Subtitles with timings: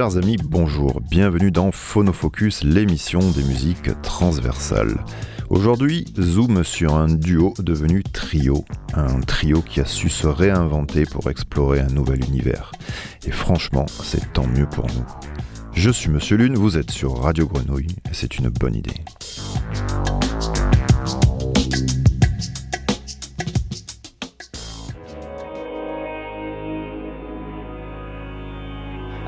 [0.00, 5.04] Chers amis, bonjour, bienvenue dans Phonofocus, l'émission des musiques transversales.
[5.50, 8.64] Aujourd'hui, zoom sur un duo devenu trio,
[8.94, 12.72] un trio qui a su se réinventer pour explorer un nouvel univers.
[13.26, 15.04] Et franchement, c'est tant mieux pour nous.
[15.74, 19.04] Je suis Monsieur Lune, vous êtes sur Radio Grenouille, et c'est une bonne idée.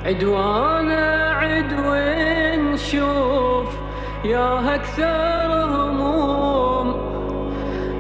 [0.07, 1.95] عدوانا عدو
[2.63, 3.69] نشوف
[4.25, 6.89] يا أكثر هموم.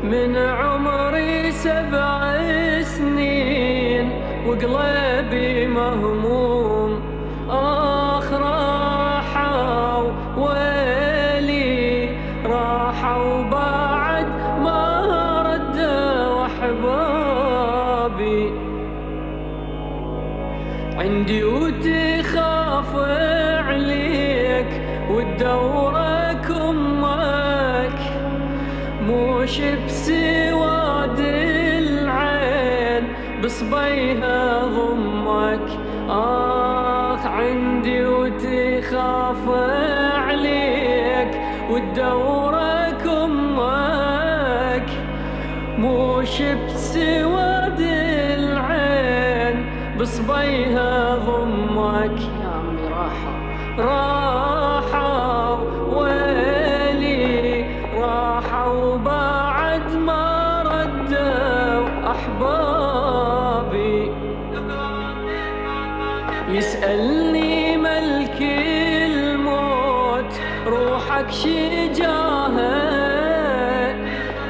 [0.05, 2.38] من عمري سبع
[2.83, 4.11] سنين
[4.47, 6.91] وقلبي مهموم.
[66.48, 70.34] يسألني ملك الموت
[70.66, 72.72] روحك شجاها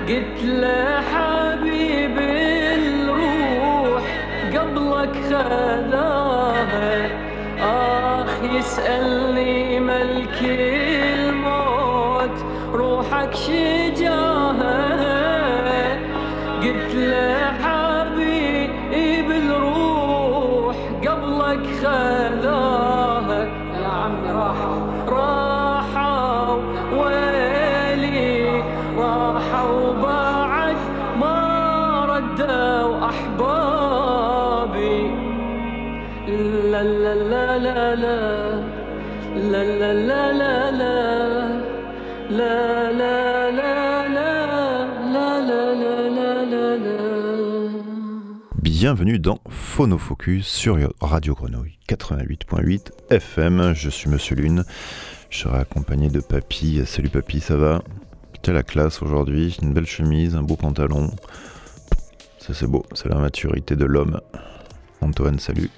[0.08, 4.02] قلت له حبيب الروح
[4.54, 7.10] قبلك خذاها.
[7.62, 12.36] آخ يسألني ملك الموت
[12.74, 13.81] روحك شجاها
[48.82, 53.74] Bienvenue dans Phonofocus sur Radio Grenouille 88.8 FM.
[53.76, 54.64] Je suis Monsieur Lune.
[55.30, 56.82] Je serai accompagné de Papy.
[56.84, 57.84] Salut Papy, ça va?
[58.42, 61.12] T'as la classe aujourd'hui, une belle chemise, un beau pantalon.
[62.40, 64.20] Ça c'est beau, c'est la maturité de l'homme.
[65.00, 65.70] Antoine, salut.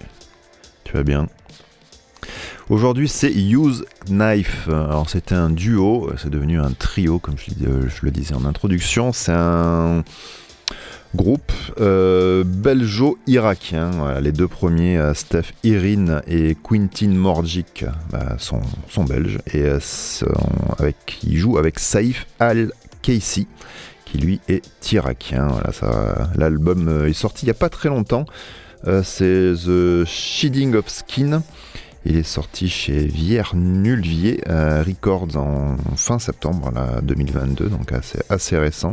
[0.84, 1.26] Tu vas bien?
[2.70, 4.66] Aujourd'hui, c'est Use Knife.
[4.68, 9.12] Alors, c'était un duo, c'est devenu un trio, comme je, je le disais en introduction.
[9.12, 10.04] C'est un
[11.14, 14.20] groupe euh, belgeo-irakien.
[14.20, 19.78] Les deux premiers, euh, Steph Irin et Quintin Morgic, bah, sont, sont, belges et euh,
[20.78, 23.46] avec, ils jouent avec Saif Al-Kaisi,
[24.04, 25.48] qui lui est irakien.
[26.36, 28.26] L'album est sorti il n'y a pas très longtemps.
[29.02, 31.42] C'est The Shedding of Skin.
[32.06, 38.58] Il est sorti chez Vière Nulvier Records en fin septembre là, 2022, donc assez, assez
[38.58, 38.92] récent.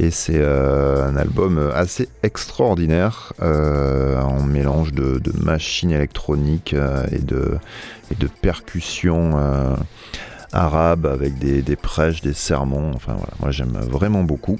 [0.00, 7.18] Et c'est euh, un album assez extraordinaire, euh, en mélange de, machines électroniques euh, et,
[7.18, 7.58] de,
[8.40, 9.38] percussions
[10.52, 12.92] arabes avec des, prêches, des sermons.
[12.94, 14.58] Enfin voilà, moi j'aime vraiment beaucoup.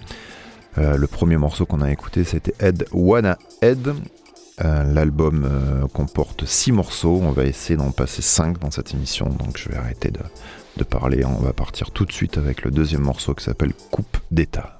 [0.76, 3.94] le premier morceau qu'on a écouté c'était Ed Wanna Ed.
[4.58, 5.48] L'album
[5.94, 9.76] comporte 6 morceaux, on va essayer d'en passer 5 dans cette émission, donc je vais
[9.76, 10.10] arrêter
[10.76, 14.18] de parler, on va partir tout de suite avec le deuxième morceau qui s'appelle Coupe
[14.30, 14.79] d'État.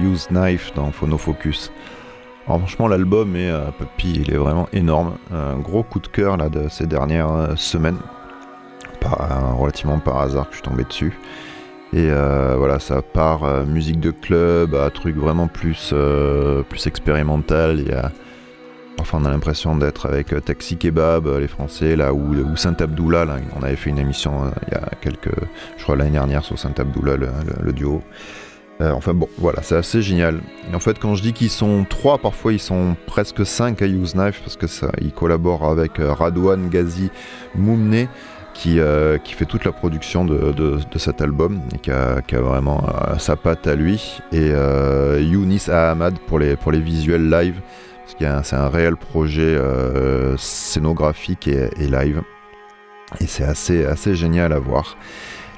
[0.00, 1.72] Use Knife dans Phonofocus.
[2.46, 5.14] Alors franchement l'album est euh, Puppy, il est vraiment énorme.
[5.32, 7.98] Un gros coup de cœur là de ces dernières euh, semaines.
[9.00, 11.18] Pas, relativement par hasard que je suis tombé dessus.
[11.92, 15.92] Et euh, voilà, ça part musique de club à truc vraiment plus,
[16.68, 17.80] plus expérimental.
[17.80, 18.12] Il y a,
[19.00, 23.26] enfin, on a l'impression d'être avec Taxi Kebab, les Français, là, ou, Saint Abdullah.
[23.58, 25.34] On avait fait une émission il y a quelques,
[25.76, 28.02] je crois l'année dernière sur Saint Abdullah, le duo.
[28.80, 30.40] Euh, enfin bon, voilà, c'est assez génial.
[30.70, 33.86] Et en fait, quand je dis qu'ils sont trois, parfois ils sont presque cinq à
[33.86, 37.10] Use Knife parce que ça, ils collaborent avec euh, Radouane Ghazi
[37.54, 38.08] Moumne
[38.54, 42.34] qui, euh, qui fait toute la production de, de, cet album et qui a, qui
[42.34, 42.84] a vraiment
[43.18, 44.20] sa patte à lui.
[44.30, 44.50] Et
[45.20, 47.60] Younis Ahmad pour les, pour les visuels live,
[48.04, 49.58] parce que c'est un réel projet
[50.36, 52.20] scénographique et, et, live.
[53.20, 54.98] Et c'est assez, assez génial à voir.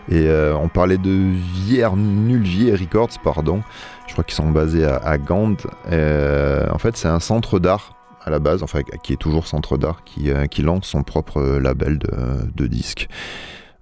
[0.08, 3.62] Et euh, on parlait de Vier Nulvier Records, pardon.
[4.06, 5.56] Je crois qu'ils sont basés à, Gand.
[5.90, 9.76] Euh, en fait, c'est un centre d'art à la base, enfin qui est toujours centre
[9.76, 13.08] d'art, qui, euh, lance son propre label de, disques.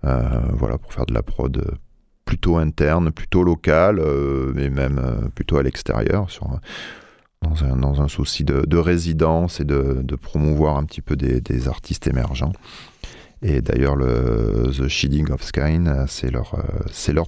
[0.03, 1.77] voilà, pour faire de la prod
[2.25, 4.01] plutôt interne, plutôt locale,
[4.55, 6.27] mais même plutôt à l'extérieur,
[7.43, 12.53] dans, un, souci de, de résidence et de, promouvoir un petit peu des artistes émergents.
[13.43, 17.27] Et d'ailleurs, le The Shielding of Skyne, euh, c'est leur, euh, leur,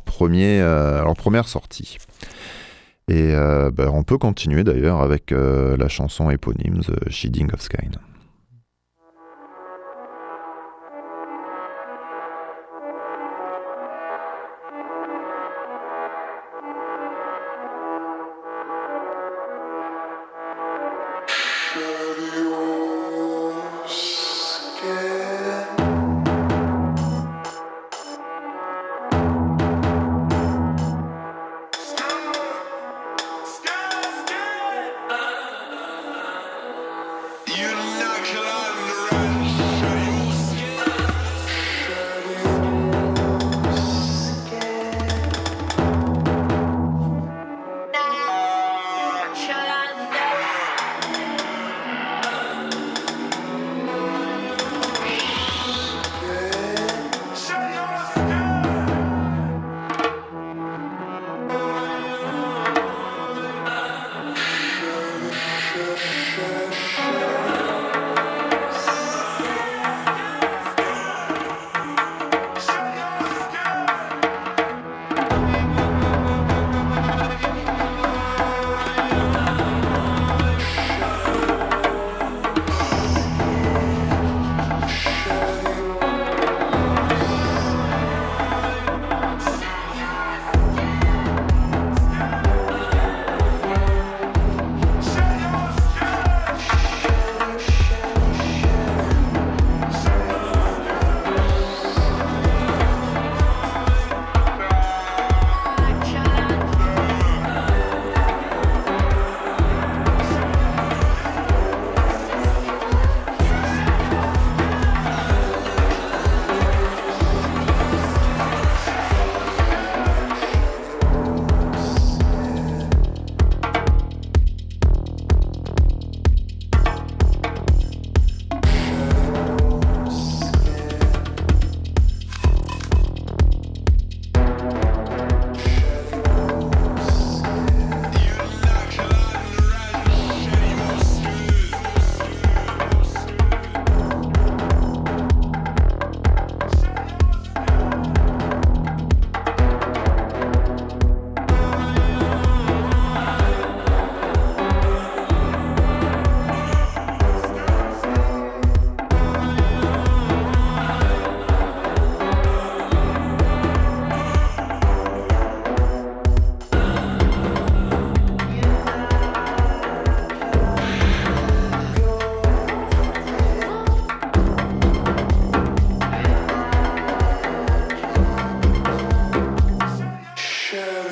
[0.61, 1.99] euh, leur première sortie.
[3.09, 7.99] Et ben, on peut continuer d'ailleurs avec la chanson éponyme The Shielding of Skyne.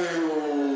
[0.02, 0.71] Brasil!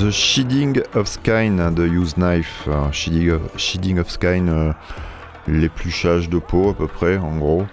[0.00, 2.66] The Shedding of Skyn de Use Knife.
[2.90, 4.72] Shedding of, Skyn, euh,
[5.46, 7.66] l'épluchage de peau à peu près, en gros.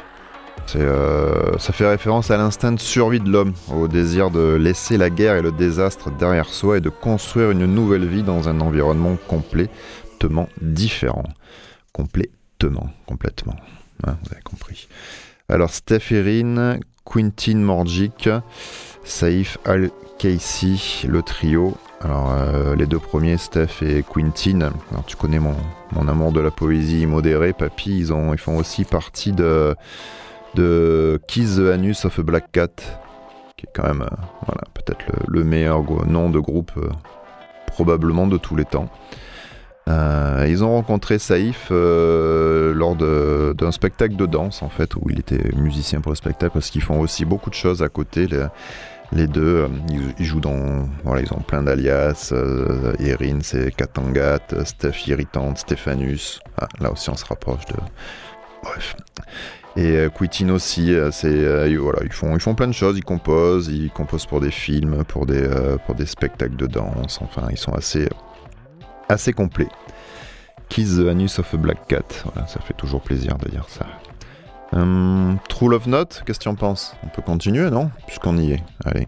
[0.75, 5.09] Euh, ça fait référence à l'instinct de survie de l'homme, au désir de laisser la
[5.09, 9.15] guerre et le désastre derrière soi et de construire une nouvelle vie dans un environnement
[9.29, 11.23] complètement différent.
[11.93, 13.55] Complètement, complètement.
[14.05, 14.89] Hein, vous avez compris.
[15.47, 18.27] Alors, Steph Erin, Quintin Morgic,
[19.05, 21.77] Saif Al-Kaisi, le trio.
[22.01, 24.71] Alors, euh, les deux premiers, Steph et Quintin.
[24.91, 25.55] Alors, tu connais mon,
[26.07, 27.97] amour de la poésie modérée, papy.
[27.97, 29.75] Ils, ont, ils font aussi partie de
[31.27, 32.67] Kiss the Anus of a Black Cat,
[33.57, 36.89] qui est quand même euh, voilà, peut-être le, meilleur nom de groupe euh,
[37.65, 38.89] probablement de tous les temps.
[39.89, 46.01] Ils ont rencontré Saïf lors d'un spectacle de danse en fait où il était musicien
[46.01, 48.27] pour le spectacle parce qu'ils font aussi beaucoup de choses à côté
[49.11, 49.69] deux.
[50.19, 52.33] Ils, jouent dans voilà ils ont plein d'alias.
[52.99, 56.39] Erin c'est Katangat, Steph irritante, Stéphanus.
[56.57, 57.75] Ah, là aussi on se rapproche de
[58.63, 58.95] bref.
[59.77, 62.97] Et euh, Quitin aussi, euh, c'est euh, voilà, ils font ils font plein de choses,
[62.97, 65.47] ils composent, ils composent pour des films, pour des
[65.85, 68.09] pour des spectacles de danse, enfin ils sont assez
[69.07, 69.69] assez complets.
[70.69, 73.85] Kiss the Anus of a Black Cat, voilà, ça fait toujours plaisir de dire ça.
[74.73, 76.95] Hum, True Love Note, qu'est-ce que tu en penses?
[77.03, 77.89] On peut continuer, non?
[78.05, 78.63] Puisqu'on y est.
[78.85, 79.07] Allez.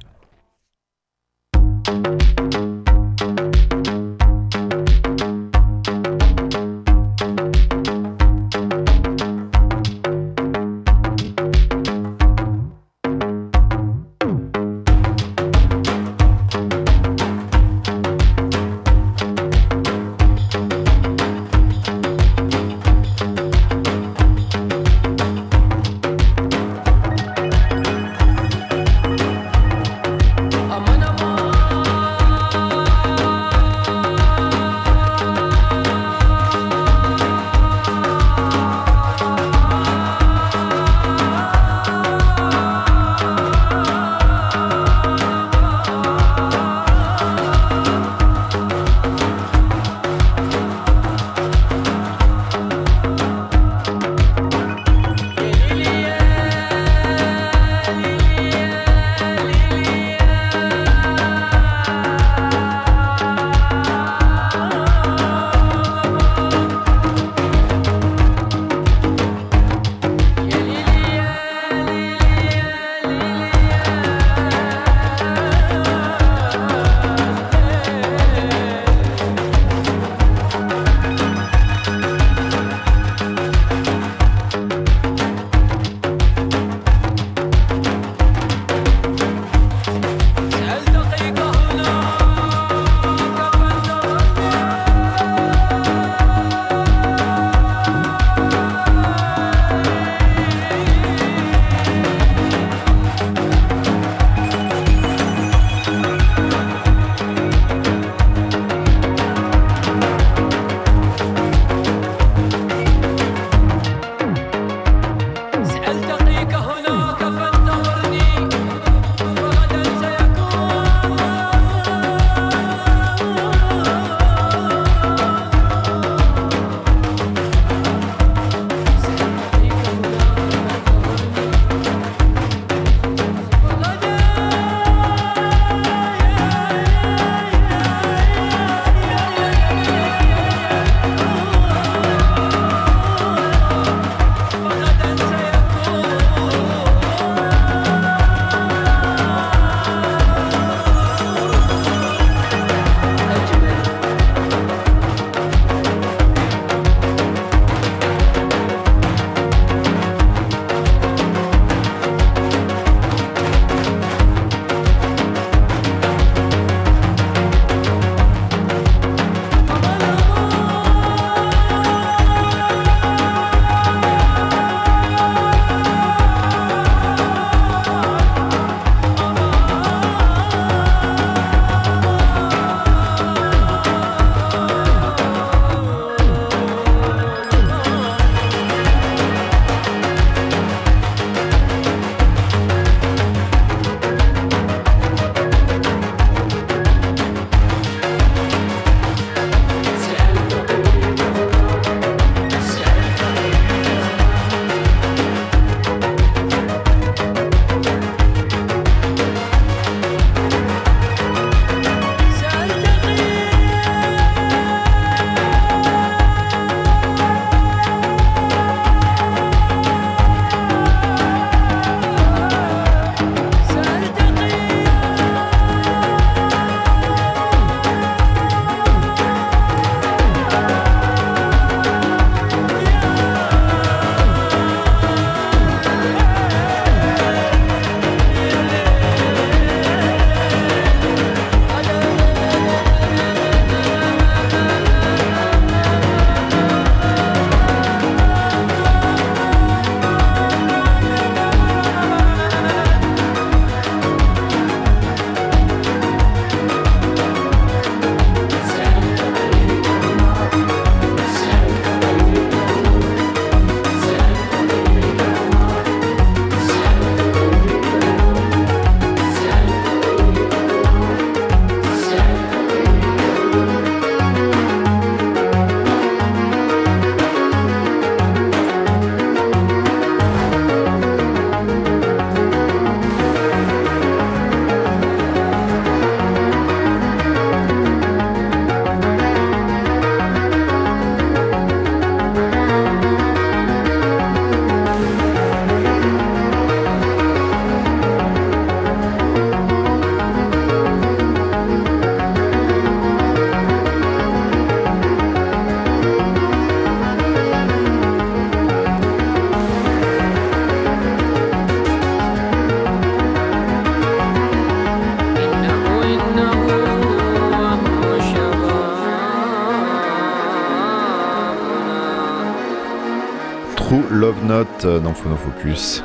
[324.11, 326.03] Love Note euh, dans Phonofocus.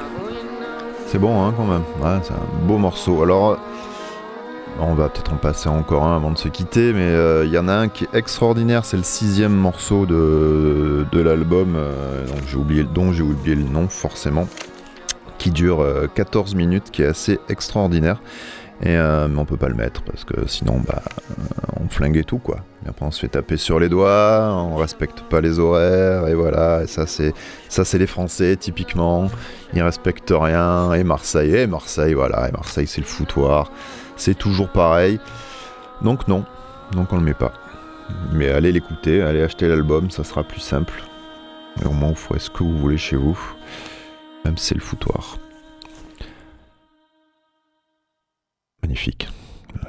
[1.06, 1.82] C'est bon hein, quand même,
[2.22, 3.22] c'est un beau morceau.
[3.22, 3.58] Alors
[4.80, 7.12] on va peut-être en passer encore un avant de se quitter, mais
[7.44, 12.34] il y en a un qui est extraordinaire, c'est le sixième morceau de, l'album, dont
[12.48, 12.82] j'ai oublié,
[13.22, 14.48] oublié le nom forcément,
[15.38, 18.20] qui dure 14 minutes, qui est assez extraordinaire.
[18.84, 21.34] Et euh, mais on peut pas le mettre parce que sinon bah euh,
[21.82, 22.58] on flinguait tout quoi.
[22.84, 26.34] Et après on se fait taper sur les doigts, on respecte pas les horaires et
[26.34, 26.82] voilà.
[26.82, 27.32] Et ça c'est
[27.70, 29.30] ça c'est les Français typiquement.
[29.72, 30.92] Ils respectent rien.
[30.92, 32.48] Et Marseille, et Marseille voilà.
[32.48, 33.72] Et Marseille c'est le foutoir.
[34.16, 35.18] C'est toujours pareil.
[36.02, 36.44] Donc non,
[36.92, 37.54] donc on le met pas.
[38.34, 41.02] Mais allez l'écouter, allez acheter l'album, ça sera plus simple.
[41.82, 43.38] Et au moins vous ferez ce que vous voulez chez vous,
[44.44, 45.38] même si c'est le foutoir.
[48.84, 49.28] Magnifique.
[49.76, 49.88] Euh,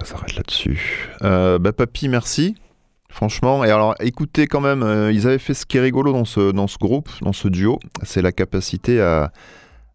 [0.00, 1.08] ça s'arrête là-dessus.
[1.22, 2.56] Euh, bah, papy, merci.
[3.08, 6.24] Franchement, et alors écoutez quand même, euh, ils avaient fait ce qui est rigolo dans
[6.24, 9.30] ce, dans ce groupe, dans ce duo, c'est la capacité à,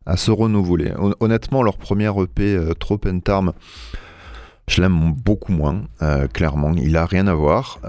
[0.05, 0.93] à se renouveler.
[1.19, 3.51] Honnêtement, leur premier EP, Trop Tarm,
[4.69, 5.81] je l'aime beaucoup moins,
[6.31, 6.71] clairement.
[6.77, 7.79] Il a rien à voir.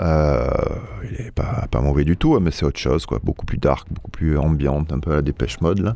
[1.05, 3.21] il est pas, pas mauvais du tout, mais c'est autre chose, quoi.
[3.23, 5.95] Beaucoup plus dark, beaucoup plus ambiante, un peu à la dépêche mode, là.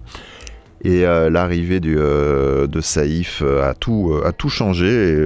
[0.85, 5.17] Et euh, l'arrivée euh, de Saïf euh, a tout, changé.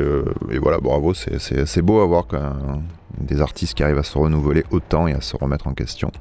[0.50, 2.26] Et, voilà, bravo, c'est beau à voir
[3.18, 6.12] des artistes qui arrivent à se renouveler autant et à se remettre en question.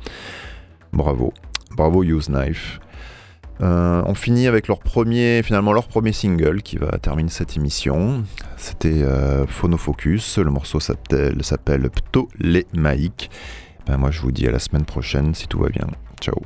[0.93, 1.33] Bravo.
[1.75, 2.79] Bravo Use Knife.
[3.59, 8.23] on finit avec leur premier, finalement leur premier single qui va terminer cette émission.
[8.55, 9.03] C'était
[9.47, 10.37] Phonofocus.
[10.37, 13.29] Le morceau s'appelle Ptolémaïque.
[13.87, 15.87] Ben moi je vous dis à la semaine prochaine si tout va bien.
[16.21, 16.37] Ciao.